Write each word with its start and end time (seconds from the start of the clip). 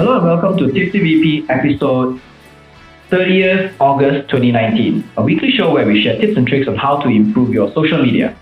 Hello 0.00 0.16
and 0.16 0.24
welcome 0.24 0.56
to 0.56 0.72
Tipsy 0.72 0.98
VP 0.98 1.50
episode 1.50 2.18
30th 3.10 3.74
August 3.78 4.30
2019, 4.30 5.04
a 5.18 5.22
weekly 5.22 5.50
show 5.50 5.74
where 5.74 5.86
we 5.86 6.02
share 6.02 6.18
tips 6.18 6.38
and 6.38 6.46
tricks 6.46 6.66
on 6.66 6.74
how 6.74 6.96
to 7.02 7.08
improve 7.10 7.50
your 7.50 7.70
social 7.74 8.02
media. 8.02 8.34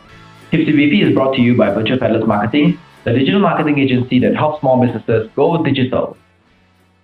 Tipsy 0.53 0.71
VP 0.71 1.03
is 1.03 1.15
brought 1.15 1.35
to 1.35 1.41
you 1.43 1.57
by 1.57 1.71
Virtual 1.71 1.99
Peddlers 1.99 2.25
Marketing, 2.29 2.79
the 3.03 3.13
digital 3.13 3.41
marketing 3.41 3.81
agency 3.81 4.21
that 4.21 4.37
helps 4.37 4.61
small 4.61 4.81
businesses 4.81 5.29
go 5.35 5.61
digital. 5.65 6.17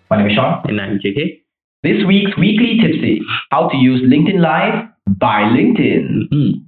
My 0.08 0.18
name 0.18 0.28
is 0.28 0.36
Sean. 0.36 0.62
And 0.68 0.80
I'm 0.80 1.00
JK. 1.00 1.42
This 1.82 2.06
week's 2.06 2.38
weekly 2.38 2.78
tipsy, 2.80 3.22
how 3.50 3.68
to 3.70 3.76
use 3.76 4.02
LinkedIn 4.08 4.38
Live 4.38 4.88
by 5.18 5.42
LinkedIn. 5.42 6.30
Mm-hmm. 6.32 6.60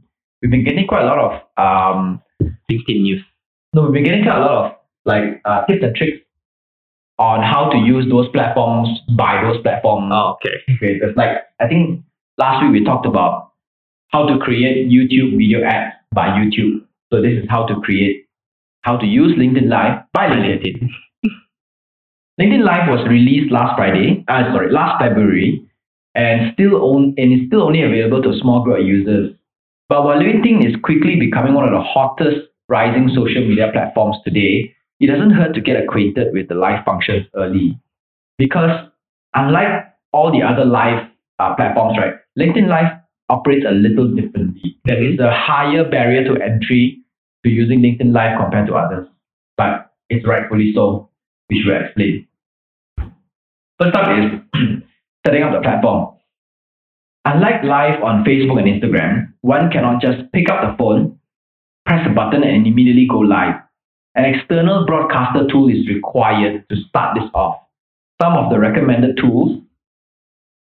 We've 0.42 0.50
been 0.50 0.64
getting 0.64 0.88
quite 0.88 1.04
a 1.04 1.06
lot 1.06 1.18
of 1.20 1.32
um, 1.56 2.20
LinkedIn 2.68 3.02
news. 3.02 3.22
no, 3.74 3.82
we've 3.82 3.92
been 3.92 4.02
getting 4.02 4.24
quite 4.24 4.38
a 4.38 4.40
lot 4.40 4.50
of 4.50 4.72
like 5.04 5.40
uh, 5.44 5.64
tips 5.66 5.84
and 5.84 5.94
tricks 5.94 6.25
on 7.18 7.42
how 7.42 7.70
to 7.70 7.78
use 7.78 8.08
those 8.10 8.28
platforms 8.28 8.88
by 9.16 9.42
those 9.42 9.60
platforms. 9.62 10.10
Oh, 10.12 10.36
okay. 10.36 10.56
creators. 10.78 11.14
Like 11.16 11.30
I 11.60 11.68
think 11.68 12.04
last 12.38 12.62
week 12.62 12.72
we 12.72 12.84
talked 12.84 13.06
about 13.06 13.52
how 14.08 14.26
to 14.26 14.38
create 14.38 14.88
YouTube 14.88 15.36
video 15.36 15.64
ads 15.64 15.94
by 16.14 16.28
YouTube. 16.28 16.84
So 17.12 17.22
this 17.22 17.42
is 17.42 17.44
how 17.48 17.66
to 17.66 17.80
create, 17.80 18.26
how 18.82 18.96
to 18.96 19.06
use 19.06 19.36
LinkedIn 19.38 19.68
Live 19.68 20.02
by 20.12 20.28
LinkedIn. 20.28 20.88
LinkedIn. 22.40 22.64
Live 22.64 22.88
was 22.88 23.06
released 23.08 23.50
last 23.50 23.76
Friday, 23.76 24.24
uh, 24.28 24.44
sorry, 24.52 24.70
last 24.70 25.00
February, 25.00 25.66
and 26.14 26.52
still 26.52 26.76
on, 26.82 27.14
and 27.16 27.32
is 27.32 27.46
still 27.46 27.62
only 27.62 27.82
available 27.82 28.22
to 28.22 28.30
a 28.30 28.38
small 28.40 28.62
group 28.62 28.80
of 28.80 28.86
users. 28.86 29.34
But 29.88 30.04
while 30.04 30.18
LinkedIn 30.18 30.68
is 30.68 30.74
quickly 30.82 31.16
becoming 31.16 31.54
one 31.54 31.64
of 31.64 31.70
the 31.70 31.80
hottest 31.80 32.48
rising 32.68 33.08
social 33.14 33.46
media 33.46 33.70
platforms 33.72 34.16
today, 34.24 34.74
it 35.00 35.06
doesn't 35.08 35.30
hurt 35.30 35.54
to 35.54 35.60
get 35.60 35.76
acquainted 35.82 36.32
with 36.32 36.48
the 36.48 36.54
live 36.54 36.84
functions 36.84 37.26
early. 37.34 37.78
Because 38.38 38.88
unlike 39.34 39.92
all 40.12 40.32
the 40.32 40.42
other 40.42 40.64
live 40.64 41.08
uh, 41.38 41.54
platforms, 41.54 41.98
right, 41.98 42.14
LinkedIn 42.38 42.68
Live 42.68 42.98
operates 43.28 43.66
a 43.68 43.72
little 43.72 44.14
differently. 44.14 44.78
There 44.84 45.02
is 45.02 45.18
a 45.18 45.32
higher 45.32 45.88
barrier 45.88 46.24
to 46.24 46.42
entry 46.42 47.02
to 47.44 47.50
using 47.50 47.80
LinkedIn 47.80 48.12
Live 48.12 48.38
compared 48.38 48.66
to 48.68 48.74
others, 48.74 49.06
but 49.56 49.92
it's 50.08 50.26
rightfully 50.26 50.72
so, 50.74 51.10
which 51.48 51.60
we'll 51.66 51.82
explain. 51.82 52.26
First 53.78 53.96
up 53.96 54.08
is 54.08 54.60
setting 55.26 55.42
up 55.42 55.52
the 55.52 55.60
platform. 55.60 56.16
Unlike 57.26 57.64
live 57.64 58.02
on 58.02 58.24
Facebook 58.24 58.58
and 58.62 58.68
Instagram, 58.68 59.32
one 59.40 59.70
cannot 59.70 60.00
just 60.00 60.30
pick 60.32 60.48
up 60.48 60.62
the 60.62 60.76
phone, 60.78 61.18
press 61.84 62.06
a 62.06 62.14
button, 62.14 62.44
and 62.44 62.66
immediately 62.66 63.06
go 63.10 63.18
live. 63.18 63.65
An 64.16 64.24
external 64.24 64.86
broadcaster 64.86 65.46
tool 65.48 65.68
is 65.68 65.86
required 65.88 66.64
to 66.70 66.76
start 66.88 67.18
this 67.20 67.28
off. 67.34 67.58
Some 68.20 68.32
of 68.32 68.50
the 68.50 68.58
recommended 68.58 69.18
tools 69.18 69.60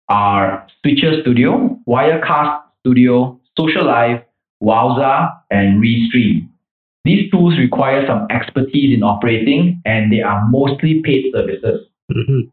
are 0.08 0.66
Switcher 0.80 1.20
Studio, 1.22 1.76
Wirecast 1.88 2.62
Studio, 2.80 3.40
Socialive, 3.58 4.22
Wowza, 4.62 5.36
and 5.50 5.82
Restream. 5.82 6.48
These 7.04 7.30
tools 7.30 7.58
require 7.58 8.06
some 8.06 8.26
expertise 8.30 8.94
in 8.94 9.02
operating 9.02 9.82
and 9.84 10.12
they 10.12 10.20
are 10.22 10.46
mostly 10.48 11.02
paid 11.02 11.32
services. 11.34 11.88
Mhm. 12.12 12.50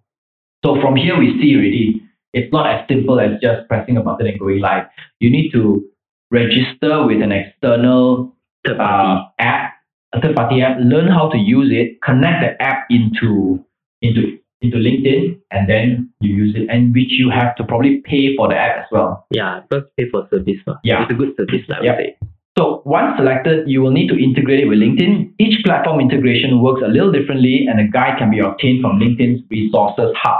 So 0.65 0.81
from 0.81 0.95
here 0.95 1.17
we 1.17 1.39
see 1.39 1.55
already, 1.55 2.01
it's 2.33 2.51
not 2.51 2.67
as 2.67 2.87
simple 2.87 3.19
as 3.19 3.39
just 3.39 3.67
pressing 3.67 3.97
a 3.97 4.01
button 4.01 4.27
and 4.27 4.39
going 4.39 4.59
live. 4.59 4.87
You 5.19 5.29
need 5.29 5.51
to 5.51 5.83
register 6.31 7.05
with 7.05 7.21
an 7.21 7.31
external 7.31 8.33
uh, 8.67 9.23
app, 9.39 9.76
a 10.13 10.21
third 10.21 10.35
party 10.35 10.61
app, 10.61 10.77
learn 10.79 11.07
how 11.07 11.29
to 11.29 11.37
use 11.37 11.69
it, 11.71 12.01
connect 12.01 12.41
the 12.43 12.61
app 12.61 12.85
into 12.89 13.63
into 14.01 14.37
into 14.61 14.77
LinkedIn, 14.77 15.39
and 15.51 15.69
then 15.69 16.09
you 16.19 16.33
use 16.35 16.55
it, 16.55 16.67
and 16.69 16.93
which 16.93 17.11
you 17.11 17.29
have 17.29 17.55
to 17.57 17.63
probably 17.63 18.01
pay 18.05 18.35
for 18.35 18.47
the 18.47 18.55
app 18.55 18.77
as 18.79 18.85
well. 18.91 19.25
yeah, 19.31 19.61
first 19.69 19.85
pay 19.97 20.09
for 20.09 20.27
service. 20.31 20.57
Uh. 20.65 20.73
Yeah. 20.83 21.03
It's 21.03 21.11
a 21.11 21.13
good 21.13 21.33
service, 21.37 21.61
I 21.69 21.79
would 21.79 21.85
Yep. 21.85 21.97
say. 21.97 22.17
So 22.57 22.81
once 22.85 23.15
selected, 23.17 23.69
you 23.69 23.81
will 23.83 23.91
need 23.91 24.07
to 24.07 24.17
integrate 24.17 24.59
it 24.61 24.65
with 24.67 24.79
LinkedIn. 24.79 25.33
Each 25.37 25.63
platform 25.63 25.99
integration 25.99 26.59
works 26.59 26.81
a 26.83 26.87
little 26.87 27.11
differently, 27.11 27.67
and 27.69 27.79
a 27.79 27.87
guide 27.87 28.17
can 28.17 28.31
be 28.31 28.39
obtained 28.39 28.81
from 28.81 28.99
LinkedIn's 28.99 29.43
Resources 29.51 30.15
Hub. 30.23 30.39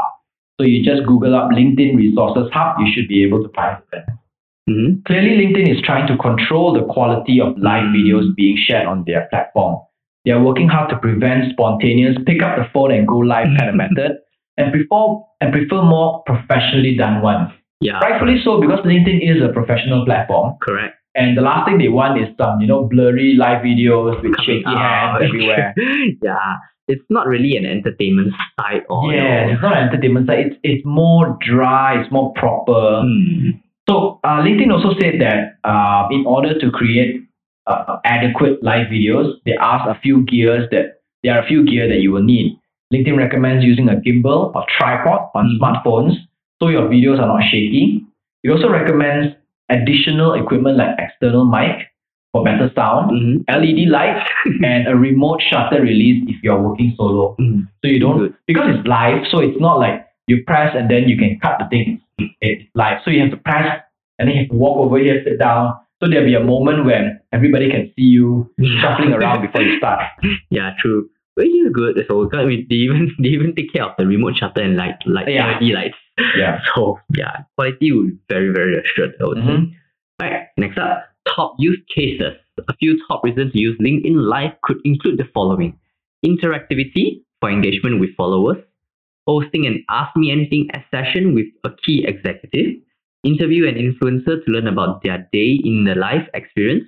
So 0.59 0.65
you 0.65 0.83
just 0.83 1.05
Google 1.05 1.35
up 1.35 1.51
LinkedIn 1.51 1.95
Resources 1.95 2.49
Hub, 2.51 2.77
you 2.79 2.91
should 2.91 3.07
be 3.07 3.23
able 3.23 3.43
to 3.43 3.49
find 3.49 3.77
it. 3.93 4.03
Mhm. 4.69 5.05
Clearly, 5.05 5.37
LinkedIn 5.45 5.69
is 5.75 5.81
trying 5.81 6.07
to 6.07 6.17
control 6.17 6.73
the 6.73 6.83
quality 6.85 7.39
of 7.39 7.57
live 7.57 7.85
videos 7.95 8.35
being 8.35 8.57
shared 8.57 8.85
on 8.87 9.03
their 9.07 9.27
platform. 9.29 9.77
They 10.25 10.31
are 10.31 10.43
working 10.43 10.67
hard 10.67 10.89
to 10.89 10.97
prevent 10.97 11.51
spontaneous 11.51 12.17
pick 12.25 12.41
up 12.43 12.57
the 12.57 12.65
phone 12.73 12.91
and 12.91 13.07
go 13.07 13.17
live 13.19 13.47
kind 13.57 13.69
of 13.69 13.75
method, 13.75 14.17
and 14.57 14.71
prefer 14.73 15.03
and 15.39 15.53
prefer 15.53 15.81
more 15.83 16.21
professionally 16.25 16.95
done 16.97 17.21
ones. 17.21 17.49
Yeah, 17.79 17.99
Rightfully 17.99 18.41
so, 18.43 18.59
because 18.59 18.79
LinkedIn 18.79 19.19
is 19.21 19.41
a 19.41 19.49
professional 19.53 20.03
platform. 20.03 20.55
correct. 20.61 20.95
And 21.15 21.35
the 21.37 21.41
last 21.41 21.65
thing 21.67 21.77
they 21.79 21.87
want 21.87 22.19
is 22.21 22.27
some, 22.37 22.59
you 22.61 22.67
know, 22.67 22.83
blurry 22.83 23.35
live 23.35 23.63
videos 23.63 24.21
with 24.21 24.35
shaky 24.43 24.63
out. 24.65 24.77
hands 24.77 25.23
everywhere. 25.29 25.73
yeah, 26.21 26.55
it's 26.87 27.03
not 27.09 27.25
really 27.27 27.55
an 27.55 27.65
entertainment 27.65 28.33
site 28.59 28.83
or. 28.89 29.13
yeah, 29.13 29.47
it's 29.47 29.61
not 29.61 29.77
an 29.77 29.87
entertainment 29.89 30.27
site. 30.27 30.39
It's 30.47 30.55
it's 30.63 30.85
more 30.85 31.37
dry. 31.39 32.01
It's 32.01 32.11
more 32.11 32.33
proper. 32.33 33.03
mm, 33.05 33.59
So 33.89 34.19
uh, 34.23 34.41
LinkedIn 34.41 34.71
also 34.71 34.99
said 34.99 35.15
that 35.21 35.57
uh, 35.63 36.07
in 36.11 36.25
order 36.25 36.57
to 36.59 36.71
create 36.71 37.23
uh, 37.67 37.97
adequate 38.05 38.61
live 38.63 38.87
videos, 38.87 39.33
they 39.45 39.55
ask 39.57 39.87
a 39.87 39.99
few 40.01 40.23
gears 40.25 40.67
that 40.71 41.01
there 41.23 41.35
are 41.35 41.43
a 41.43 41.47
few 41.47 41.65
gear 41.65 41.87
that 41.87 41.99
you 42.01 42.11
will 42.11 42.23
need. 42.23 42.59
LinkedIn 42.93 43.17
recommends 43.17 43.65
using 43.65 43.89
a 43.89 43.95
gimbal 43.95 44.53
or 44.55 44.65
tripod 44.77 45.29
on 45.35 45.45
Mhm. 45.47 45.59
smartphones 45.59 46.15
so 46.61 46.69
your 46.69 46.87
videos 46.89 47.19
are 47.19 47.27
not 47.27 47.43
shaky. 47.43 48.03
It 48.43 48.49
also 48.51 48.69
recommends 48.69 49.35
additional 49.69 50.33
equipment 50.33 50.77
like 50.77 50.95
external 50.97 51.45
mic 51.45 51.87
for 52.31 52.43
better 52.43 52.71
sound, 52.75 53.11
mhm. 53.11 53.43
LED 53.47 53.85
lights, 53.85 54.29
and 54.63 54.87
a 54.87 54.95
remote 54.95 55.41
shutter 55.41 55.81
release 55.81 56.23
if 56.27 56.41
you're 56.43 56.61
working 56.61 56.93
solo. 56.97 57.35
Mm. 57.39 57.67
So 57.81 57.87
you 57.91 57.99
don't 57.99 58.35
because 58.47 58.75
it's 58.75 58.87
live, 58.87 59.25
so 59.27 59.39
it's 59.39 59.59
not 59.59 59.79
like 59.79 60.05
you 60.27 60.43
press 60.45 60.75
and 60.75 60.89
then 60.89 61.07
you 61.07 61.17
can 61.17 61.39
cut 61.39 61.59
the 61.59 61.67
thing. 61.67 62.01
Live, 62.77 62.97
so 63.03 63.09
you 63.11 63.21
have 63.21 63.31
to 63.31 63.37
press 63.49 63.81
and 64.19 64.27
then 64.27 64.35
you 64.35 64.41
have 64.43 64.51
to 64.51 64.55
walk 64.65 64.77
over 64.77 64.97
here, 64.99 65.21
sit 65.25 65.39
down. 65.39 65.73
So 65.99 66.07
there'll 66.07 66.25
be 66.25 66.35
a 66.35 66.43
moment 66.53 66.85
when 66.85 67.19
everybody 67.33 67.69
can 67.71 67.91
see 67.95 68.07
you 68.17 68.49
shuffling 68.81 69.13
around 69.13 69.41
before 69.45 69.61
you 69.63 69.77
start. 69.79 70.03
Yeah, 70.57 70.69
true. 70.79 71.09
Which 71.35 71.47
is 71.49 71.71
good 71.73 71.97
as 71.99 72.05
well. 72.09 72.29
I 72.33 72.45
mean, 72.45 72.65
they 72.69 72.75
even 72.87 73.13
they 73.21 73.29
even 73.29 73.53
take 73.55 73.73
care 73.73 73.85
of 73.85 73.93
the 73.97 74.05
remote 74.05 74.35
shutter 74.37 74.61
and 74.61 74.75
light, 74.77 74.99
like 75.05 75.27
Yeah. 75.27 75.57
LED 75.59 75.73
lights. 75.79 75.99
Yeah. 76.43 76.59
So 76.75 76.99
yeah, 77.15 77.33
quality 77.55 77.91
would 77.93 78.07
be 78.09 78.17
very 78.29 78.49
very 78.59 78.73
assured. 78.81 79.13
I 79.21 79.23
would 79.29 79.37
say. 79.37 79.53
Mhm. 79.55 79.71
Right. 80.21 80.41
Next 80.57 80.77
up, 80.77 81.03
top 81.35 81.55
use 81.59 81.79
cases. 81.95 82.33
A 82.67 82.73
few 82.81 82.91
top 83.07 83.23
reasons 83.23 83.53
to 83.53 83.59
use 83.59 83.77
LinkedIn 83.79 84.17
Live 84.33 84.53
could 84.63 84.79
include 84.83 85.17
the 85.19 85.27
following: 85.33 85.77
interactivity 86.31 87.21
for 87.39 87.49
engagement 87.51 87.99
with 87.99 88.15
followers, 88.15 88.57
hosting 89.27 89.67
an 89.67 89.83
Ask 89.89 90.15
Me 90.15 90.31
Anything 90.31 90.69
session 90.89 91.35
with 91.35 91.47
a 91.65 91.69
key 91.85 92.05
executive, 92.07 92.81
interview 93.23 93.67
an 93.67 93.75
influencer 93.75 94.43
to 94.43 94.51
learn 94.51 94.67
about 94.67 95.03
their 95.03 95.27
day 95.33 95.59
in 95.63 95.83
the 95.83 95.95
life 95.95 96.27
experience, 96.33 96.85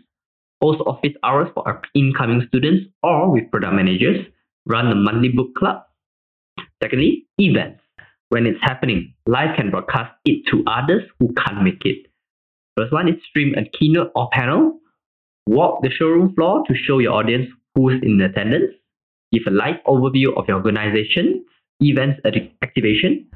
host 0.61 0.81
office 0.87 1.13
hours 1.23 1.49
for 1.53 1.67
our 1.67 1.81
incoming 1.95 2.45
students 2.47 2.85
or 3.03 3.31
with 3.31 3.51
product 3.51 3.73
managers, 3.73 4.25
run 4.65 4.87
a 4.87 4.95
monthly 4.95 5.29
book 5.29 5.53
club. 5.55 5.83
Secondly, 6.81 7.27
events. 7.37 7.81
When 8.29 8.45
it's 8.45 8.59
happening, 8.61 9.13
live 9.25 9.55
can 9.57 9.71
broadcast 9.71 10.13
it 10.23 10.45
to 10.51 10.63
others 10.67 11.03
who 11.19 11.33
can't 11.33 11.63
make 11.63 11.83
it. 11.83 12.05
First 12.77 12.93
one 12.93 13.09
is 13.09 13.15
stream 13.27 13.55
a 13.57 13.65
keynote 13.77 14.11
or 14.15 14.29
panel, 14.31 14.79
walk 15.47 15.81
the 15.81 15.89
showroom 15.89 16.33
floor 16.35 16.63
to 16.67 16.75
show 16.75 16.99
your 16.99 17.13
audience 17.13 17.49
who's 17.75 18.01
in 18.03 18.21
attendance, 18.21 18.71
give 19.33 19.43
a 19.47 19.51
live 19.51 19.77
overview 19.87 20.37
of 20.37 20.47
your 20.47 20.57
organization, 20.57 21.43
events 21.79 22.19
activation, 22.61 23.27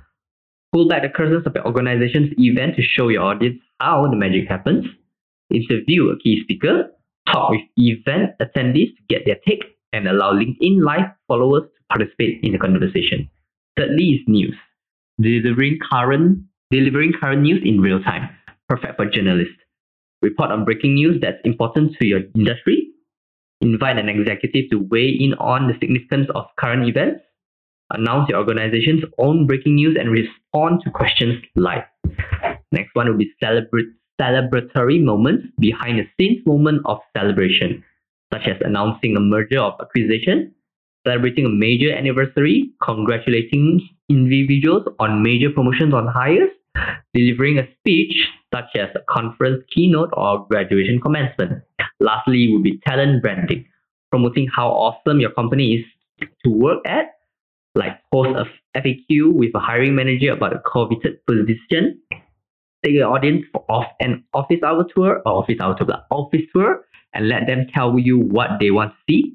pull 0.74 0.88
back 0.88 1.04
the 1.04 1.10
curtains 1.10 1.46
of 1.46 1.56
your 1.56 1.66
organization's 1.66 2.34
event 2.38 2.76
to 2.76 2.82
show 2.82 3.10
your 3.10 3.24
audience 3.24 3.60
how 3.80 4.08
the 4.10 4.16
magic 4.16 4.48
happens, 4.48 4.86
interview 5.52 6.10
a 6.10 6.20
key 6.20 6.42
speaker, 6.44 6.90
talk 7.32 7.52
with 7.52 7.62
event 7.78 8.32
attendees 8.42 8.96
to 8.96 9.02
get 9.10 9.22
their 9.26 9.38
take, 9.48 9.64
and 9.94 10.08
allow 10.08 10.34
LinkedIn 10.34 10.84
Live 10.84 11.12
followers 11.28 11.64
to 11.64 11.84
participate 11.90 12.40
in 12.44 12.52
the 12.52 12.58
conversation. 12.58 13.30
Thirdly 13.78 14.04
is 14.04 14.22
news, 14.28 14.56
delivering 15.20 15.80
current 15.92 16.40
delivering 16.72 17.14
current 17.14 17.44
news 17.44 17.62
in 17.64 17.80
real 17.80 18.02
time, 18.02 18.28
perfect 18.68 18.96
for 18.96 19.06
journalists. 19.06 19.54
Report 20.24 20.52
on 20.52 20.66
breaking 20.66 20.96
news 20.96 21.22
that's 21.22 21.38
important 21.44 21.96
to 22.00 22.08
your 22.08 22.22
industry. 22.34 22.88
Invite 23.62 23.98
an 23.98 24.10
executive 24.10 24.72
to 24.72 24.80
weigh 24.90 25.10
in 25.10 25.36
on 25.36 25.68
the 25.68 25.76
significance 25.80 26.28
of 26.34 26.46
current 26.58 26.88
events. 26.88 27.22
Announce 27.92 28.30
your 28.30 28.40
organization's 28.40 29.04
own 29.18 29.46
breaking 29.46 29.76
news 29.76 29.98
and 30.00 30.10
respond 30.10 30.82
to 30.84 30.92
questions 30.92 31.44
live. 31.56 31.84
Next 32.72 32.96
one 32.96 33.08
will 33.08 33.18
be 33.18 33.32
celebrate 33.42 33.88
celebratory 34.20 35.04
moments 35.04 35.46
behind 35.60 36.00
the 36.00 36.08
scenes 36.18 36.46
moment 36.46 36.82
of 36.86 37.00
celebration, 37.16 37.84
such 38.34 38.48
as 38.48 38.58
announcing 38.62 39.16
a 39.16 39.20
merger 39.20 39.60
of 39.60 39.74
acquisition, 39.80 40.54
celebrating 41.06 41.46
a 41.46 41.50
major 41.50 41.94
anniversary, 41.94 42.72
congratulating 42.82 43.88
individuals 44.10 44.88
on 45.00 45.22
major 45.22 45.50
promotions 45.50 45.94
on 45.94 46.08
hires, 46.08 46.50
delivering 47.14 47.60
a 47.60 47.68
speech 47.80 48.16
such 48.54 48.76
as 48.76 48.90
a 48.96 49.00
conference 49.10 49.64
keynote 49.74 50.10
or 50.14 50.48
graduation 50.48 51.00
commencement. 51.00 51.62
Lastly, 52.00 52.52
would 52.52 52.64
be 52.64 52.80
talent 52.86 53.22
branding, 53.22 53.66
promoting 54.10 54.48
how 54.56 54.70
awesome 54.70 55.20
your 55.20 55.32
company 55.32 55.76
is 55.76 56.28
to 56.44 56.50
work 56.50 56.80
at, 56.86 57.16
like 57.76 58.00
post 58.12 58.30
a 58.38 58.46
FAQ 58.80 59.34
with 59.34 59.52
a 59.56 59.60
hiring 59.60 59.96
manager 59.96 60.32
about 60.32 60.54
a 60.54 60.62
coveted 60.72 61.26
position, 61.26 62.00
take 62.84 62.96
the 62.96 63.02
audience 63.02 63.46
for 63.52 63.66
off 63.70 63.88
an 64.00 64.24
office 64.34 64.62
hour 64.64 64.86
tour 64.94 65.22
or 65.26 65.44
office 65.44 65.58
hour 65.62 65.76
tour, 65.78 65.88
but 65.88 66.06
office 66.12 66.42
tour, 66.54 66.86
and 67.14 67.28
let 67.28 67.48
them 67.48 67.68
tell 67.74 67.98
you 67.98 68.20
what 68.20 68.50
they 68.60 68.72
want 68.72 68.92
to 68.92 68.98
see. 69.10 69.34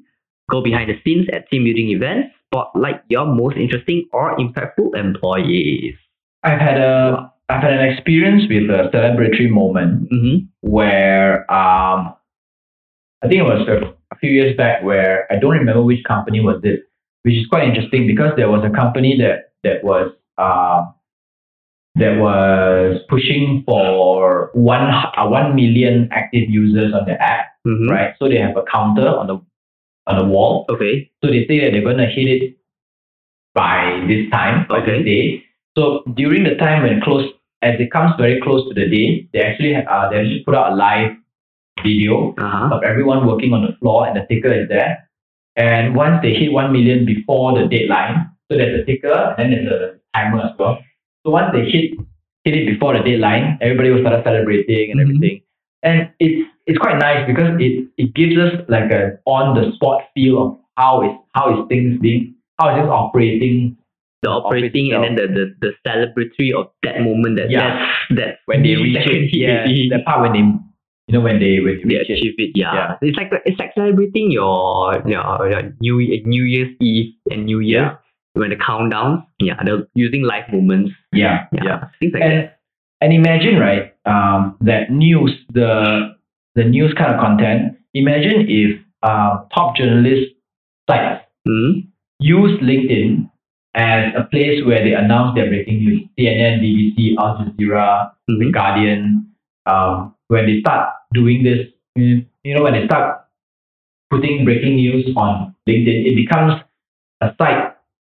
Go 0.49 0.63
behind 0.63 0.89
the 0.89 0.99
scenes 1.03 1.27
at 1.31 1.49
team 1.49 1.63
building 1.63 1.89
events, 1.89 2.29
spotlight 2.47 3.01
your 3.09 3.25
most 3.25 3.55
interesting 3.57 4.07
or 4.13 4.35
impactful 4.37 4.97
employees. 4.97 5.95
I've 6.43 6.59
had 6.59 6.79
a 6.79 7.31
I've 7.49 7.63
had 7.63 7.73
an 7.73 7.91
experience 7.91 8.43
with 8.47 8.69
a 8.69 8.89
celebratory 8.93 9.49
moment 9.49 10.11
Mm-hmm. 10.11 10.45
where 10.61 11.51
um, 11.51 12.15
I 13.21 13.27
think 13.27 13.39
it 13.39 13.43
was 13.43 13.67
a, 13.67 13.99
few 14.19 14.31
years 14.31 14.57
back 14.57 14.83
where 14.83 15.25
I 15.31 15.39
don't 15.39 15.51
remember 15.51 15.81
which 15.81 16.03
company 16.03 16.41
was 16.41 16.59
it, 16.63 16.88
which 17.23 17.35
is 17.35 17.47
quite 17.47 17.67
interesting 17.67 18.07
because 18.07 18.31
there 18.37 18.49
was 18.49 18.63
a 18.65 18.69
company 18.75 19.17
that 19.17 19.53
that 19.63 19.83
was 19.83 20.11
uh, 20.37 20.85
that 21.95 22.17
was 22.17 23.01
pushing 23.09 23.63
for 23.65 24.51
one 24.53 24.81
uh, 24.89 25.27
one 25.27 25.55
million 25.55 26.07
active 26.11 26.49
users 26.49 26.93
on 26.93 27.05
the 27.05 27.21
app, 27.21 27.47
Mm-hmm. 27.67 27.89
right? 27.89 28.13
So 28.19 28.29
they 28.29 28.37
have 28.37 28.55
a 28.55 28.63
counter 28.71 29.07
on 29.07 29.27
the 29.27 29.41
on 30.07 30.17
the 30.17 30.25
wall. 30.25 30.65
Okay. 30.69 31.11
So 31.23 31.29
they 31.29 31.45
say 31.47 31.59
that 31.59 31.71
they're 31.71 31.83
going 31.83 31.97
to 31.97 32.07
hit 32.07 32.27
it 32.27 32.57
by 33.53 34.05
this 34.07 34.29
time, 34.31 34.65
by 34.69 34.79
Okay. 34.79 34.97
this 34.99 35.05
day. 35.05 35.43
So 35.77 36.03
during 36.15 36.43
the 36.45 36.55
time 36.55 36.83
when 36.83 37.01
close, 37.01 37.27
as 37.61 37.75
it 37.79 37.91
comes 37.91 38.13
very 38.17 38.39
close 38.41 38.67
to 38.69 38.73
the 38.73 38.87
day, 38.89 39.27
they 39.33 39.41
actually 39.41 39.75
uh, 39.75 40.09
they 40.09 40.17
actually 40.17 40.43
put 40.45 40.55
out 40.55 40.71
a 40.71 40.75
live 40.75 41.11
video 41.83 42.33
Uh-huh. 42.37 42.75
of 42.75 42.83
everyone 42.83 43.27
working 43.27 43.53
on 43.53 43.61
the 43.65 43.73
floor 43.79 44.07
and 44.07 44.15
the 44.15 44.25
ticker 44.33 44.51
is 44.53 44.69
there. 44.69 45.08
And 45.59 45.93
once 45.95 46.21
they 46.23 46.33
hit 46.33 46.51
1 46.53 46.71
million 46.71 47.05
before 47.05 47.53
the 47.59 47.67
deadline, 47.67 48.31
so 48.49 48.57
there's 48.57 48.81
a 48.81 48.85
ticker 48.85 49.35
and 49.37 49.51
then 49.53 49.65
there's 49.65 49.95
a 49.95 50.17
timer 50.17 50.39
as 50.41 50.51
well. 50.57 50.79
So 51.25 51.31
once 51.31 51.51
they 51.53 51.65
hit 51.69 51.91
hit 52.45 52.55
it 52.55 52.65
before 52.71 52.93
the 52.97 53.03
deadline, 53.03 53.57
everybody 53.61 53.89
will 53.91 54.01
start 54.01 54.23
celebrating 54.23 54.91
and 54.91 54.99
Mhm. 54.99 55.03
everything. 55.03 55.41
And 55.83 56.09
it's 56.19 56.47
it's 56.65 56.79
quite 56.85 56.97
nice 56.99 57.25
because 57.27 57.59
it, 57.59 57.87
it 57.97 58.13
gives 58.13 58.37
us 58.45 58.53
like 58.69 58.89
a 58.91 59.19
on 59.25 59.55
the 59.57 59.71
spot 59.75 60.03
feel 60.13 60.35
of 60.45 60.57
how 60.77 60.93
is 61.07 61.13
how 61.35 61.45
is 61.53 61.67
things 61.67 61.99
being 61.99 62.23
how 62.59 62.69
is 62.69 62.75
things 62.79 62.89
operating 63.01 63.75
The 64.23 64.29
operating 64.29 64.87
and 64.93 65.03
then 65.03 65.15
the, 65.15 65.27
the, 65.37 65.45
the 65.63 65.71
celebratory 65.87 66.49
of 66.59 66.65
that 66.83 67.01
moment 67.01 67.37
that 67.37 67.49
Yeah. 67.49 67.59
that's, 68.09 68.19
that's 68.19 68.37
when 68.45 68.63
they 68.63 68.75
reach 68.75 68.97
it. 69.07 69.33
Yeah, 69.33 69.63
that 69.95 70.05
part 70.05 70.21
when 70.23 70.33
they 70.37 70.43
you 71.09 71.13
know 71.17 71.21
when 71.25 71.39
they 71.41 71.57
when 71.59 71.81
they 71.89 71.95
achieve 71.95 72.35
it. 72.37 72.51
Yeah. 72.53 72.73
Yeah. 72.73 72.97
It's 73.01 73.17
like 73.17 73.31
it's 73.45 73.57
like 73.57 73.73
celebrating 73.73 74.29
your 74.29 74.93
your, 75.09 75.49
your 75.49 75.61
New 75.81 75.97
New 76.25 76.43
Year's 76.45 76.69
Eve 76.79 77.15
and 77.31 77.45
New 77.49 77.59
Year 77.59 77.97
when 78.33 78.51
the 78.51 78.55
countdowns. 78.61 79.25
Yeah, 79.39 79.57
they're 79.65 79.87
using 79.95 80.21
live 80.23 80.45
moments. 80.53 80.91
Yeah, 81.11 81.45
Yeah, 81.51 81.63
yeah. 81.65 81.79
things 81.99 82.13
like 82.13 82.21
that. 82.21 82.31
and 82.31 82.49
and 83.01 83.13
imagine 83.13 83.57
right 83.57 83.95
um, 84.05 84.55
that 84.61 84.91
news 84.91 85.33
the 85.53 86.13
the 86.55 86.63
news 86.63 86.93
kind 86.93 87.13
of 87.13 87.19
content 87.19 87.77
imagine 87.95 88.45
if 88.47 88.77
uh, 89.01 89.45
top 89.55 89.75
journalist 89.75 90.31
sites 90.89 91.25
Mm-hmm. 91.47 91.87
use 92.19 92.59
linkedin 92.61 93.31
as 93.73 94.11
a 94.13 94.23
place 94.29 94.59
where 94.67 94.83
they 94.83 94.93
announce 94.93 95.33
their 95.35 95.47
breaking 95.47 95.79
news 95.85 96.01
cnn 96.19 96.59
bbc 96.59 97.15
al 97.17 97.31
jazeera 97.39 98.11
the 98.27 98.33
Mm-hmm. 98.35 98.51
guardian 98.51 99.01
um, 99.65 100.13
when 100.27 100.45
they 100.45 100.59
start 100.59 100.89
doing 101.13 101.43
this 101.43 101.67
you 101.95 102.25
you 102.43 102.55
know 102.55 102.63
when 102.63 102.73
they 102.73 102.85
start 102.85 103.25
putting 104.09 104.45
breaking 104.45 104.75
news 104.75 105.05
on 105.15 105.55
linkedin 105.67 106.05
it 106.05 106.15
becomes 106.15 106.53
a 107.21 107.33
site 107.37 107.75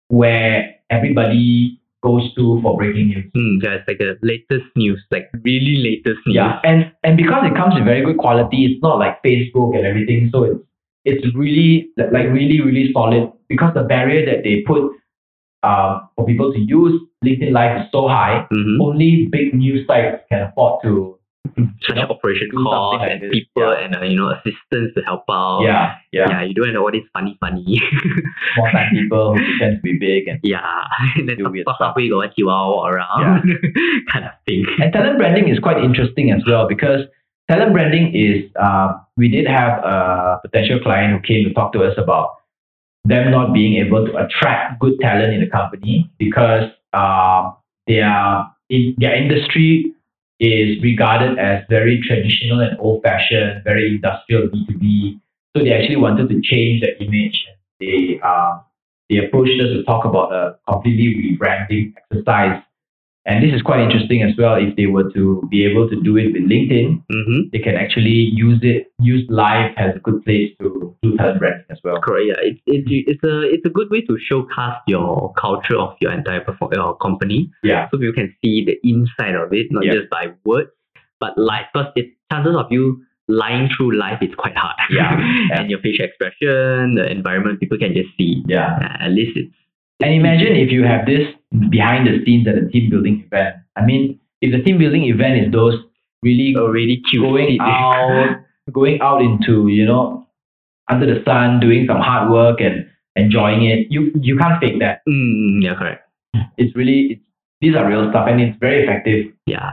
where 0.09 0.75
everybody 0.91 1.81
goes 2.03 2.35
to 2.35 2.61
for 2.63 2.77
breaking 2.77 3.09
news 3.09 3.31
Mm, 3.37 3.63
yeah, 3.63 3.75
it's 3.75 3.87
like 3.87 3.99
the 3.99 4.19
latest 4.23 4.67
news, 4.75 5.03
like 5.11 5.31
really 5.45 5.77
latest 5.77 6.19
news. 6.27 6.35
Yeah, 6.35 6.59
and 6.65 6.93
and 7.05 7.17
because 7.17 7.45
it 7.47 7.55
comes 7.55 7.75
with 7.75 7.85
very 7.85 8.05
good 8.05 8.19
quality, 8.19 8.65
it's 8.65 8.83
not 8.83 8.99
like 8.99 9.23
Facebook 9.23 9.77
and 9.77 9.87
everything. 9.87 10.31
So 10.33 10.43
it's 10.45 10.61
it's 11.05 11.37
really 11.37 11.91
like 11.97 12.27
really 12.27 12.61
really 12.61 12.91
solid 12.93 13.33
because 13.49 13.73
the 13.75 13.85
barrier 13.85 14.27
that 14.27 14.43
they 14.43 14.65
put 14.67 14.93
uh, 15.63 16.01
for 16.17 16.27
people 16.27 16.53
to 16.53 16.59
use 16.59 17.01
LinkedIn 17.25 17.53
Live 17.53 17.83
is 17.83 17.87
so 17.93 18.09
high. 18.09 18.47
Mm-hmm. 18.53 18.81
Only 18.81 19.29
big 19.31 19.55
news 19.55 19.87
sites 19.87 20.25
can 20.29 20.49
afford 20.49 20.83
to. 20.83 21.19
Such 21.83 21.97
operation 21.99 22.49
do 22.53 22.57
something 22.57 22.65
costs 22.65 23.01
like 23.01 23.11
and 23.23 23.33
people 23.33 23.73
yeah. 23.73 23.85
and 23.85 23.97
uh, 23.97 24.03
you 24.03 24.17
know 24.17 24.31
assistants 24.31 24.95
to 24.95 25.03
help 25.05 25.25
out. 25.31 25.63
Yeah, 25.63 25.97
yeah, 26.13 26.29
Yeah, 26.29 26.43
you 26.45 26.55
don't 26.55 26.73
have 26.73 26.83
all 26.83 26.93
this 26.93 27.09
funny 27.13 27.37
funny. 27.41 27.81
Small 28.55 28.71
time 28.71 28.93
people 28.93 29.35
who 29.35 29.45
pretend 29.45 29.77
to 29.77 29.83
be 29.83 29.99
big 29.99 30.29
and 30.29 30.39
yeah. 30.43 30.61
And 31.17 31.29
then 31.29 31.39
Do 31.39 31.51
weird 31.51 31.67
halfway 31.79 32.09
got 32.09 32.35
chihuahua 32.35 32.71
walk 32.71 32.93
around. 32.93 33.43
kind 34.13 34.25
of 34.27 34.33
thing. 34.47 34.65
and 34.79 34.93
talent 34.93 35.19
branding 35.19 35.49
is 35.49 35.59
quite 35.59 35.83
interesting 35.83 36.31
as 36.31 36.43
well 36.47 36.69
because 36.69 37.01
talent 37.51 37.73
branding 37.73 38.15
is 38.15 38.51
uh, 38.61 38.93
we 39.17 39.29
did 39.29 39.47
have 39.47 39.83
a 39.83 40.39
potential 40.43 40.79
client 40.81 41.13
who 41.13 41.21
came 41.21 41.45
to 41.49 41.53
talk 41.55 41.73
to 41.73 41.83
us 41.83 41.95
about 41.97 42.37
them 43.05 43.31
not 43.31 43.53
being 43.53 43.85
able 43.85 44.05
to 44.05 44.13
attract 44.17 44.79
good 44.79 44.99
talent 45.01 45.33
in 45.33 45.41
the 45.41 45.49
company 45.49 46.11
because 46.19 46.65
uh, 46.93 47.51
their 47.87 48.45
in 48.69 48.95
their 48.99 49.15
industry 49.17 49.95
is 50.41 50.83
regarded 50.83 51.39
as 51.39 51.63
very 51.69 52.01
traditional 52.01 52.61
and 52.61 52.77
old 52.81 53.03
fashioned, 53.03 53.63
very 53.63 53.95
industrial 53.95 54.49
B2B. 54.49 55.21
So 55.55 55.63
they 55.63 55.73
actually 55.73 55.97
wanted 55.97 56.29
to 56.31 56.41
change 56.41 56.81
the 56.81 57.01
image. 57.03 57.47
They 57.79 58.19
uh, 58.25 58.59
they 59.09 59.19
approached 59.19 59.61
us 59.61 59.69
to 59.69 59.83
talk 59.85 60.05
about 60.05 60.33
a 60.33 60.57
completely 60.69 61.37
rebranding 61.39 61.93
exercise. 61.99 62.63
And 63.27 63.45
this 63.45 63.55
is 63.55 63.61
quite 63.61 63.81
interesting 63.81 64.23
as 64.23 64.33
well. 64.39 64.55
If 64.57 64.77
they 64.77 64.87
were 64.87 65.11
to 65.13 65.47
be 65.51 65.65
able 65.67 65.89
to 65.91 66.03
do 66.03 66.17
it 66.17 66.33
with 66.33 66.43
LinkedIn, 66.49 67.03
Mm-hmm. 67.13 67.41
they 67.53 67.59
can 67.59 67.77
actually 67.77 68.31
use 68.33 68.59
it, 68.63 68.91
use 68.99 69.27
live 69.29 69.73
as 69.77 69.95
a 69.95 69.99
good 69.99 70.25
place 70.25 70.51
to 70.61 70.97
do 71.03 71.17
talent 71.17 71.39
branding 71.39 71.65
as 71.71 71.79
well. 71.85 72.01
Correct. 72.01 72.27
Yeah, 72.29 72.49
it, 72.49 72.57
it, 72.67 72.85
it's 73.07 73.23
a 73.23 73.43
it's 73.43 73.65
a 73.67 73.69
good 73.69 73.91
way 73.91 74.01
to 74.03 74.17
showcase 74.19 74.79
your 74.87 75.33
culture 75.35 75.77
of 75.77 75.97
your 76.01 76.13
entire 76.13 76.41
perform- 76.41 76.73
your 76.75 76.97
company, 76.97 77.51
Yeah. 77.63 77.89
so 77.91 77.99
people 77.99 78.15
can 78.15 78.35
see 78.43 78.65
the 78.65 78.77
inside 78.89 79.35
of 79.35 79.53
it, 79.53 79.67
not 79.71 79.85
Yeah. 79.85 79.93
just 80.01 80.09
by 80.11 80.29
words, 80.45 80.71
but 81.21 81.37
live. 81.37 81.67
Because 81.75 81.93
it 81.97 82.07
chances 82.33 82.57
of 82.57 82.67
you 82.73 83.05
lying 83.29 83.69
through 83.77 83.97
life 83.99 84.19
is 84.23 84.35
quite 84.35 84.57
hard. 84.57 84.77
Yeah, 84.91 85.13
yeah. 85.51 85.61
and 85.61 85.71
your 85.71 85.81
facial 85.81 86.07
expression, 86.07 86.95
the 86.95 87.07
environment, 87.11 87.61
people 87.61 87.77
can 87.79 87.93
just 87.93 88.09
see. 88.17 88.43
Yeah. 88.49 88.79
Uh, 88.81 89.05
at 89.05 89.11
least 89.13 89.37
it's 89.37 89.55
And 90.03 90.15
imagine 90.15 90.57
if 90.57 90.71
you 90.71 90.85
have 90.85 91.07
this 91.07 91.27
behind 91.71 92.07
the 92.07 92.25
scenes 92.25 92.49
at 92.49 92.57
a 92.57 92.67
team 92.69 92.91
building 92.91 93.25
event. 93.27 93.57
I 93.77 93.85
mean, 93.85 94.19
if 94.41 94.53
the 94.53 94.63
team 94.63 94.79
building 94.79 95.05
event 95.05 95.45
is 95.45 95.53
those 95.53 95.75
really 96.23 96.55
already 96.57 97.03
cute. 97.11 97.23
going 97.23 97.59
out, 97.61 98.41
going 98.73 99.01
out 99.01 99.21
into, 99.21 99.69
you 99.69 99.87
know, 99.87 100.27
under 100.89 101.07
the 101.07 101.23
sun, 101.25 101.61
doing 101.61 101.87
some 101.87 102.01
hard 102.01 102.31
work 102.31 102.61
and 102.61 102.87
enjoying 103.17 103.65
it, 103.65 103.87
you 103.91 104.13
you 104.21 104.37
can't 104.37 104.61
fake 104.61 104.81
that. 104.81 105.01
Mm, 105.09 105.63
yeah, 105.63 105.75
correct. 105.75 106.09
It's 106.57 106.75
really, 106.77 107.13
it's, 107.13 107.23
these 107.61 107.75
are 107.77 107.87
real 107.87 108.09
stuff 108.11 108.27
and 108.29 108.41
it's 108.41 108.59
very 108.59 108.85
effective. 108.85 109.33
Yeah. 109.47 109.73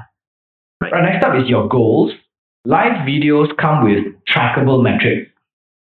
Right, 0.81 1.03
next 1.03 1.25
up 1.25 1.35
is 1.35 1.47
your 1.47 1.67
goals. 1.67 2.11
Live 2.65 3.07
videos 3.07 3.55
come 3.57 3.83
with 3.85 4.13
trackable 4.29 4.83
metrics. 4.83 5.31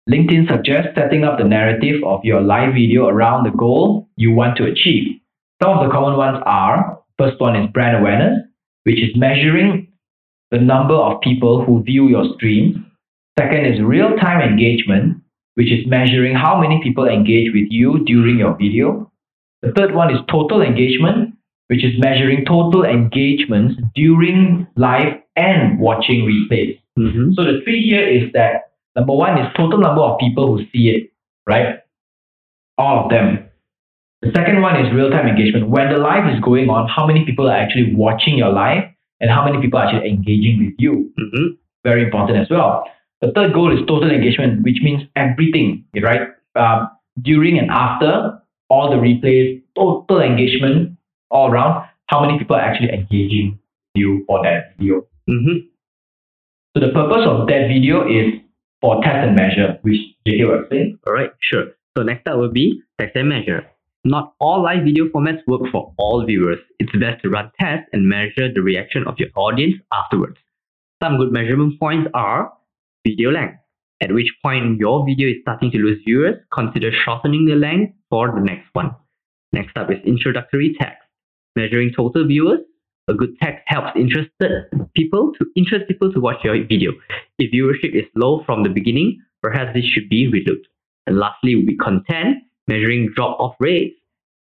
LinkedIn 0.10 0.48
suggests 0.50 0.96
setting 0.96 1.24
up 1.24 1.38
the 1.38 1.44
narrative 1.44 2.02
of 2.04 2.22
your 2.24 2.42
live 2.42 2.74
video 2.74 3.08
around 3.08 3.44
the 3.44 3.56
goal 3.56 4.10
you 4.16 4.32
want 4.32 4.58
to 4.58 4.66
achieve. 4.66 5.20
Some 5.62 5.78
of 5.78 5.86
the 5.86 5.92
common 5.92 6.18
ones 6.18 6.42
are 6.46 7.00
first 7.20 7.40
one 7.40 7.56
is 7.56 7.70
brand 7.72 7.98
awareness, 7.98 8.40
which 8.86 8.98
is 8.98 9.16
measuring 9.16 9.88
the 10.50 10.58
number 10.58 10.96
of 10.96 11.22
people 11.22 11.64
who 11.64 11.84
view 11.84 12.08
your 12.08 12.26
stream. 12.36 12.90
Second 13.38 13.68
is 13.68 13.82
real 13.82 14.16
time 14.18 14.42
engagement, 14.42 15.22
which 15.54 15.72
is 15.72 15.86
measuring 15.86 16.34
how 16.34 16.60
many 16.60 16.82
people 16.82 17.08
engage 17.08 17.54
with 17.54 17.68
you 17.70 18.04
during 18.06 18.40
your 18.40 18.58
video. 18.58 19.12
The 19.62 19.74
third 19.74 19.94
one 19.94 20.12
is 20.12 20.22
total 20.32 20.64
engagement, 20.64 21.36
which 21.68 21.84
is 21.84 21.94
measuring 22.00 22.46
total 22.46 22.84
engagements 22.84 23.76
during 23.94 24.66
live 24.76 25.14
and 25.36 25.80
watching 25.80 26.26
replays. 26.26 26.80
Mm-hmm. 26.98 27.34
So 27.34 27.44
the 27.44 27.62
three 27.64 27.84
here 27.84 28.08
is 28.08 28.32
that 28.34 28.69
number 29.00 29.14
one 29.14 29.40
is 29.40 29.48
total 29.56 29.80
number 29.80 30.02
of 30.02 30.20
people 30.20 30.48
who 30.48 30.64
see 30.72 30.90
it, 30.90 31.12
right? 31.48 31.80
All 32.78 33.06
of 33.06 33.10
them. 33.10 33.46
The 34.22 34.32
second 34.36 34.62
one 34.62 34.76
is 34.76 34.94
real 34.94 35.10
time 35.10 35.28
engagement. 35.28 35.70
When 35.70 35.90
the 35.90 35.98
live 35.98 36.28
is 36.34 36.42
going 36.42 36.70
on, 36.70 36.90
how 36.90 37.08
many 37.08 37.26
people 37.26 37.50
are 37.50 37.56
actually 37.56 37.96
watching 37.96 38.38
your 38.38 38.52
live 38.52 38.84
and 39.22 39.32
how 39.32 39.46
many 39.46 39.62
people 39.62 39.80
are 39.80 39.86
actually 39.86 40.10
engaging 40.10 40.66
with 40.66 40.76
you? 40.78 41.12
Mm-hmm. 41.18 41.56
Very 41.86 42.04
important 42.04 42.38
as 42.38 42.50
well. 42.50 42.84
The 43.22 43.32
third 43.32 43.54
goal 43.54 43.72
is 43.72 43.80
total 43.88 44.12
engagement, 44.12 44.64
which 44.64 44.80
means 44.82 45.04
everything, 45.16 45.86
right? 46.04 46.28
Um, 46.56 46.90
during 47.22 47.58
and 47.58 47.72
after 47.72 48.42
all 48.70 48.90
the 48.90 48.98
replays, 48.98 49.64
total 49.76 50.22
engagement 50.22 50.98
all 51.32 51.50
around, 51.52 51.88
how 52.08 52.20
many 52.20 52.38
people 52.38 52.58
are 52.58 52.62
actually 52.62 52.92
engaging 52.92 53.60
you 53.96 54.26
for 54.28 54.44
that 54.44 54.76
video. 54.78 55.08
Mm-hmm. 55.30 55.68
So 56.76 56.86
the 56.86 56.92
purpose 56.92 57.26
of 57.26 57.48
that 57.48 57.68
video 57.68 58.08
is 58.08 58.42
for 58.82 59.02
test 59.04 59.28
and 59.28 59.36
measure, 59.36 59.78
which 59.82 60.00
JK 60.28 60.48
will 60.48 60.60
explain. 60.62 61.00
All 61.08 61.14
right, 61.14 61.32
sure. 61.42 61.66
So 61.98 62.04
next 62.04 62.28
up 62.28 62.38
will 62.38 62.52
be 62.52 62.82
test 63.00 63.16
and 63.16 63.30
measure. 63.30 63.66
Not 64.06 64.34
all 64.40 64.64
live 64.64 64.84
video 64.86 65.06
formats 65.10 65.46
work 65.48 65.62
for 65.72 65.94
all 65.98 66.26
viewers. 66.26 66.60
It's 66.80 66.92
best 66.94 67.22
to 67.24 67.30
run 67.30 67.52
tests 67.60 67.90
and 67.92 68.08
measure 68.08 68.52
the 68.54 68.62
reaction 68.62 69.06
of 69.08 69.16
your 69.18 69.30
audience 69.36 69.76
afterwards. 69.92 70.38
Some 71.04 71.18
good 71.18 71.32
measurement 71.32 71.80
points 71.80 72.10
are 72.14 72.54
video 73.06 73.32
length. 73.32 73.58
At 74.02 74.14
which 74.14 74.32
point 74.42 74.80
your 74.80 75.06
video 75.06 75.28
is 75.28 75.36
starting 75.42 75.72
to 75.72 75.78
lose 75.78 76.02
viewers, 76.06 76.36
consider 76.54 76.92
shortening 77.04 77.46
the 77.46 77.56
length 77.56 77.94
for 78.10 78.32
the 78.32 78.40
next 78.40 78.68
one. 78.72 78.96
Next 79.52 79.76
up 79.76 79.92
is 79.92 79.98
introductory 80.06 80.76
text. 80.80 81.04
Measuring 81.56 81.92
total 81.94 82.26
viewers. 82.26 82.60
A 83.10 83.14
good 83.14 83.36
text 83.42 83.64
helps 83.66 83.90
interested 83.96 84.70
people 84.94 85.34
to 85.40 85.46
interest 85.56 85.88
people 85.88 86.14
to 86.14 86.22
watch 86.22 86.38
your 86.44 86.54
video. 86.66 86.92
If 87.40 87.52
viewership 87.52 87.96
is 87.96 88.06
low 88.16 88.44
from 88.46 88.64
the 88.64 88.70
beginning, 88.70 89.20
perhaps 89.42 89.72
this 89.74 89.86
should 89.86 90.10
be 90.10 90.30
relooked. 90.32 90.68
And 91.08 91.18
lastly, 91.18 91.56
we 91.56 91.64
be 91.64 91.78
content, 91.78 92.38
measuring 92.68 93.12
drop-off 93.16 93.56
rates. 93.60 93.96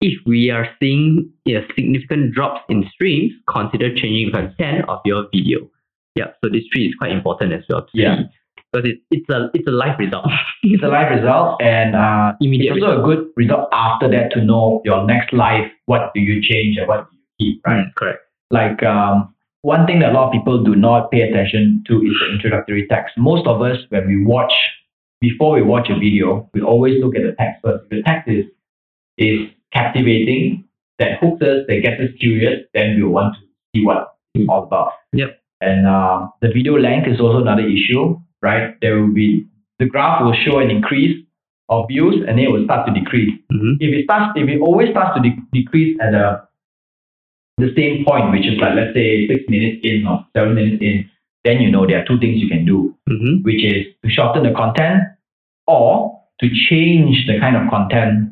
If 0.02 0.18
we 0.26 0.50
are 0.50 0.66
seeing 0.80 1.30
a 1.48 1.60
significant 1.74 2.34
drops 2.34 2.60
in 2.68 2.84
streams, 2.92 3.32
consider 3.48 3.94
changing 3.94 4.32
content 4.32 4.88
of 4.88 4.98
your 5.04 5.26
video. 5.32 5.70
Yeah, 6.16 6.32
so 6.42 6.50
this 6.50 6.66
tree 6.72 6.88
is 6.88 6.94
quite 6.96 7.12
important 7.12 7.52
as 7.52 7.62
well. 7.68 7.86
Yeah. 7.94 8.16
see 8.16 8.24
because 8.72 8.88
it's 8.88 9.00
it's 9.10 9.28
a 9.30 9.50
it's 9.54 9.66
a 9.66 9.70
live 9.70 9.98
result. 9.98 10.26
It's 10.62 10.82
a 10.82 10.88
live 10.88 11.10
result 11.10 11.60
and 11.62 11.96
uh, 11.96 12.32
Immediate 12.40 12.76
it's 12.76 12.84
also 12.84 13.00
a 13.00 13.04
good 13.04 13.28
result 13.36 13.68
after 13.72 14.08
that 14.10 14.30
to 14.32 14.44
know 14.44 14.82
your 14.84 15.04
next 15.06 15.32
life. 15.32 15.70
what 15.86 16.12
do 16.14 16.20
you 16.20 16.40
change 16.42 16.76
and 16.76 16.86
what 16.86 17.08
do 17.10 17.16
you 17.16 17.54
keep, 17.54 17.66
right? 17.66 17.86
Mm, 17.86 17.94
correct. 17.96 18.20
like 18.50 18.82
um, 18.82 19.34
one 19.62 19.86
thing 19.86 20.00
that 20.00 20.10
a 20.10 20.12
lot 20.12 20.26
of 20.26 20.32
people 20.32 20.62
do 20.62 20.74
not 20.74 21.10
pay 21.10 21.20
attention 21.22 21.84
to 21.86 22.00
is 22.00 22.12
the 22.20 22.32
introductory 22.32 22.86
text. 22.88 23.16
Most 23.18 23.46
of 23.46 23.60
us, 23.62 23.76
when 23.90 24.06
we 24.06 24.24
watch, 24.24 24.52
before 25.20 25.52
we 25.52 25.62
watch 25.62 25.88
a 25.90 25.94
video, 25.94 26.48
we 26.54 26.62
always 26.62 27.02
look 27.02 27.14
at 27.14 27.22
the 27.22 27.34
text 27.38 27.60
first. 27.62 27.84
If 27.84 27.90
the 27.90 28.02
text 28.02 28.28
is 28.28 28.44
is 29.18 29.48
captivating, 29.72 30.64
that 30.98 31.18
hooks 31.20 31.42
us, 31.42 31.64
that 31.68 31.80
gets 31.82 32.00
us 32.00 32.08
curious, 32.18 32.60
then 32.72 32.96
we 32.96 33.02
will 33.02 33.10
want 33.12 33.34
to 33.34 33.40
see 33.74 33.84
what 33.84 34.16
it's 34.34 34.48
all 34.48 34.64
about. 34.64 34.92
Yep. 35.12 35.40
And 35.60 35.86
um, 35.86 36.32
the 36.40 36.48
video 36.48 36.78
length 36.78 37.06
is 37.06 37.20
also 37.20 37.42
another 37.42 37.66
issue, 37.66 38.18
right? 38.40 38.74
There 38.80 38.98
will 38.98 39.12
be 39.12 39.46
the 39.78 39.86
graph 39.86 40.22
will 40.22 40.34
show 40.34 40.58
an 40.58 40.70
increase 40.70 41.24
of 41.68 41.86
views, 41.88 42.16
and 42.26 42.38
then 42.38 42.46
it 42.46 42.50
will 42.50 42.64
start 42.64 42.86
to 42.86 42.92
decrease 42.92 43.32
hmm 43.50 43.74
if 43.78 43.94
it 43.94 44.04
starts 44.04 44.32
if 44.36 44.48
it 44.48 44.60
always 44.60 44.90
starts 44.90 45.16
to 45.16 45.22
de- 45.22 45.42
decrease 45.52 45.96
at 46.00 46.12
the 46.12 46.42
the 47.60 47.72
same 47.76 48.04
point, 48.04 48.30
which 48.32 48.46
is 48.46 48.58
like 48.60 48.74
let's 48.74 48.94
say 48.94 49.26
six 49.28 49.44
minutes 49.48 49.80
in 49.84 50.06
or 50.06 50.24
seven 50.36 50.54
minutes 50.54 50.82
in, 50.82 51.08
then 51.44 51.60
you 51.60 51.70
know 51.70 51.86
there 51.86 52.00
are 52.02 52.04
two 52.04 52.18
things 52.18 52.40
you 52.42 52.48
can 52.48 52.64
do, 52.66 52.94
hmm 53.08 53.42
which 53.42 53.62
is 53.64 53.86
to 54.04 54.10
shorten 54.10 54.42
the 54.42 54.52
content 54.52 55.02
or 55.66 56.18
to 56.40 56.48
change 56.68 57.26
the 57.26 57.38
kind 57.38 57.56
of 57.56 57.68
content 57.70 58.30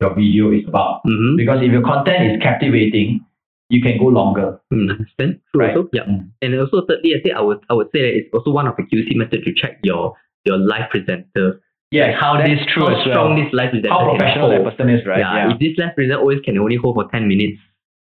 your 0.00 0.14
video 0.14 0.52
is 0.52 0.64
about. 0.68 1.00
hmm 1.04 1.36
Because 1.36 1.60
if 1.62 1.70
your 1.72 1.82
content 1.82 2.32
is 2.32 2.42
captivating, 2.42 3.24
you 3.70 3.80
can 3.82 3.98
go 3.98 4.06
longer. 4.06 4.60
Mm, 4.72 4.90
understand? 4.90 5.40
True 5.52 5.60
Right. 5.60 5.76
Also, 5.76 5.88
yeah. 5.92 6.02
Mm. 6.04 6.30
And 6.42 6.54
also, 6.60 6.84
thirdly, 6.86 7.14
I 7.14 7.22
say 7.24 7.32
I 7.32 7.40
would 7.40 7.60
I 7.70 7.74
would 7.74 7.88
say 7.92 8.02
that 8.02 8.12
it's 8.18 8.30
also 8.34 8.50
one 8.50 8.66
of 8.66 8.76
the 8.76 8.82
QC 8.84 9.16
method 9.16 9.44
to 9.44 9.52
check 9.54 9.78
your 9.82 10.14
your 10.44 10.58
live 10.58 10.90
presenter. 10.90 11.60
Yes, 11.90 12.16
How 12.20 12.36
that 12.36 12.48
that 12.48 12.50
is 12.52 12.58
true 12.74 12.86
how 12.86 12.90
as 12.90 13.06
well. 13.06 13.14
strong 13.14 13.36
this 13.42 13.52
live 13.52 13.70
presenter 13.70 13.90
How 13.94 14.10
professional 14.10 14.50
that 14.50 14.64
person 14.64 14.90
is, 14.90 15.06
right? 15.06 15.20
Yeah, 15.20 15.52
If 15.52 15.58
this 15.60 15.78
live 15.78 15.94
presenter 15.94 16.18
always 16.20 16.40
can 16.44 16.58
only 16.58 16.76
hold 16.76 16.96
for 16.96 17.06
ten 17.10 17.28
minutes, 17.28 17.60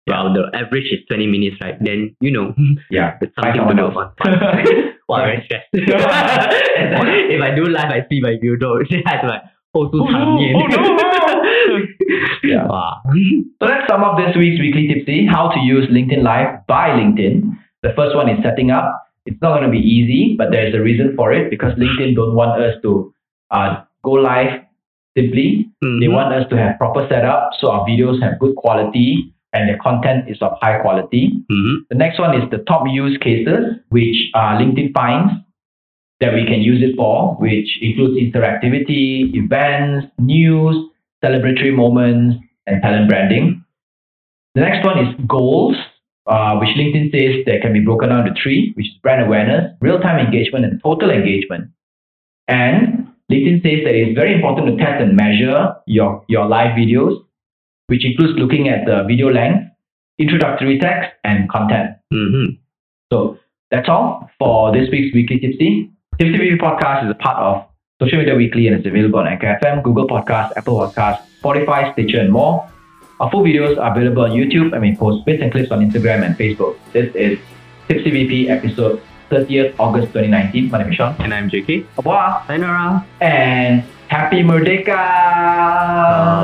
while 0.07 0.33
the 0.33 0.49
average 0.57 0.85
is 0.91 0.99
twenty 1.07 1.27
minutes, 1.27 1.57
right? 1.61 1.77
Then 1.79 2.15
you 2.21 2.31
know 2.31 2.53
yeah. 2.91 3.17
it's 3.21 3.33
something 3.35 3.61
to 3.77 3.83
else. 3.83 3.95
on. 3.95 4.11
wow, 5.09 5.17
very 5.25 5.43
stressed. 5.45 5.67
If 5.73 7.41
I 7.41 7.55
do 7.55 7.65
live, 7.65 7.89
I 7.91 8.05
see 8.09 8.19
my 8.21 8.35
view 8.39 8.57
though. 8.57 8.79
I 8.79 9.01
have 9.11 9.21
to 9.21 9.27
like 9.27 9.41
hold 9.73 9.91
two 9.91 10.01
Oh, 10.01 10.09
no, 10.09 10.39
oh, 10.55 10.67
no. 10.67 11.79
Yeah. 12.43 12.65
Wow. 12.67 13.01
So 13.59 13.65
let's 13.65 13.87
sum 13.89 14.03
up 14.03 14.17
this 14.17 14.35
week's 14.35 14.59
weekly 14.59 14.87
tipsy. 14.87 15.25
How 15.25 15.49
to 15.51 15.59
use 15.59 15.87
LinkedIn 15.89 16.23
Live 16.23 16.65
by 16.67 16.89
LinkedIn. 16.89 17.41
The 17.83 17.93
first 17.95 18.15
one 18.15 18.29
is 18.29 18.39
setting 18.43 18.71
up. 18.71 19.03
It's 19.25 19.37
not 19.41 19.57
going 19.59 19.63
to 19.63 19.69
be 19.71 19.79
easy, 19.79 20.35
but 20.37 20.51
there's 20.51 20.73
a 20.73 20.79
reason 20.79 21.13
for 21.15 21.33
it 21.33 21.49
because 21.49 21.73
LinkedIn 21.73 22.15
don't 22.15 22.33
want 22.35 22.61
us 22.61 22.75
to 22.83 23.13
uh, 23.51 23.83
go 24.03 24.11
live 24.11 24.61
simply. 25.17 25.69
They 25.81 25.87
Mhm. 26.07 26.13
want 26.13 26.33
us 26.33 26.47
to 26.49 26.57
have 26.57 26.77
proper 26.77 27.05
setup 27.09 27.51
so 27.59 27.69
our 27.71 27.85
videos 27.85 28.21
have 28.21 28.39
good 28.39 28.55
quality 28.55 29.33
and 29.53 29.69
the 29.69 29.77
content 29.77 30.29
is 30.29 30.41
of 30.41 30.57
high 30.61 30.79
quality. 30.79 31.31
Mhm. 31.51 31.87
The 31.89 31.95
next 31.95 32.19
one 32.19 32.39
is 32.39 32.49
the 32.49 32.59
top 32.59 32.87
use 32.87 33.17
cases, 33.17 33.77
which 33.89 34.29
uh, 34.33 34.57
LinkedIn 34.59 34.93
finds 34.93 35.33
that 36.19 36.33
we 36.33 36.45
can 36.45 36.61
use 36.61 36.81
it 36.81 36.95
for, 36.95 37.35
which 37.35 37.69
includes 37.81 38.17
interactivity, 38.17 39.33
events, 39.35 40.07
news, 40.19 40.75
celebratory 41.23 41.73
moments, 41.73 42.37
and 42.65 42.81
talent 42.81 43.07
branding. 43.07 43.63
The 44.55 44.61
next 44.61 44.83
one 44.83 44.97
is 45.05 45.15
goals, 45.27 45.75
uh, 46.25 46.57
which 46.57 46.69
LinkedIn 46.69 47.11
says 47.11 47.45
that 47.45 47.61
can 47.61 47.73
be 47.73 47.79
broken 47.79 48.09
down 48.09 48.25
to 48.25 48.33
three, 48.41 48.73
which 48.75 48.87
is 48.87 48.93
brand 49.03 49.23
awareness, 49.23 49.71
real-time 49.81 50.19
engagement, 50.25 50.65
and 50.65 50.81
total 50.81 51.11
engagement. 51.11 51.69
And 52.47 53.07
LinkedIn 53.31 53.61
says 53.61 53.83
that 53.85 53.93
it's 53.93 54.15
very 54.15 54.33
important 54.33 54.67
to 54.67 54.83
test 54.83 55.01
and 55.01 55.15
measure 55.15 55.75
your, 55.85 56.23
your 56.27 56.47
live 56.47 56.71
videos, 56.75 57.23
which 57.87 58.05
includes 58.05 58.37
looking 58.37 58.67
at 58.69 58.85
the 58.85 59.03
video 59.07 59.29
length, 59.31 59.63
introductory 60.19 60.79
text, 60.79 61.11
and 61.23 61.49
content. 61.49 61.91
Mhm. 62.13 62.57
So 63.11 63.37
that's 63.71 63.87
all 63.89 64.29
for 64.39 64.71
this 64.71 64.89
week's 64.91 65.13
Weekly 65.13 65.39
Tipsy. 65.39 65.89
Tipsy 66.19 66.37
Review 66.39 66.57
Podcast 66.57 67.05
is 67.05 67.11
a 67.11 67.15
part 67.15 67.37
of 67.37 67.65
Social 68.01 68.19
Media 68.19 68.35
Weekly 68.35 68.67
and 68.67 68.75
it's 68.75 68.85
available 68.85 69.19
on 69.19 69.27
Anchor 69.27 69.47
FM, 69.61 69.81
Google 69.83 70.07
Podcast, 70.07 70.51
Apple 70.57 70.79
Podcast, 70.79 71.19
Spotify, 71.41 71.91
Stitcher, 71.93 72.19
and 72.19 72.31
more. 72.31 72.65
Our 73.19 73.31
full 73.31 73.43
videos 73.43 73.77
are 73.81 73.91
available 73.91 74.23
on 74.23 74.31
YouTube 74.31 74.73
and 74.73 74.81
we 74.81 74.95
post 74.95 75.25
bits 75.25 75.41
and 75.41 75.51
clips 75.51 75.71
on 75.71 75.79
Instagram 75.79 76.23
and 76.25 76.35
Facebook. 76.37 76.75
This 76.93 77.13
is 77.15 77.39
Tipsy 77.87 78.11
VP 78.11 78.49
episode 78.49 79.01
30th 79.31 79.73
August 79.79 80.07
2019. 80.13 80.69
My 80.71 80.79
name 80.83 80.89
is 80.91 80.95
Sean. 80.95 81.15
And 81.19 81.33
I'm 81.33 81.49
JK. 81.49 81.85
Au 81.97 82.01
revoir 82.01 82.43
Sayonara. 82.47 83.05
and 83.21 83.83
Happy 84.07 84.43
Merdeka! 84.43 84.95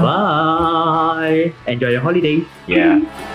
Bye. 0.04 1.54
Enjoy 1.68 1.90
your 1.90 2.02
holidays. 2.02 2.46
Yeah. 2.68 3.00